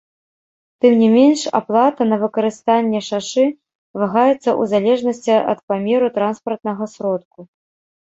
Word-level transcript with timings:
Тым 0.85 0.93
не 1.01 1.09
менш, 1.15 1.39
аплата 1.59 2.07
на 2.13 2.17
выкарыстанне 2.23 3.01
шашы 3.09 3.45
вагаецца 4.01 4.37
ў 4.39 4.61
залежнасці 4.75 5.33
ад 5.51 5.59
памеру 5.71 6.07
транспартнага 6.21 6.83
сродку. 6.99 7.51